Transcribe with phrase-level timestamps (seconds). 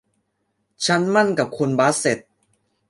[0.85, 2.19] ฉันหมั้นกับคุณบาสเส็ต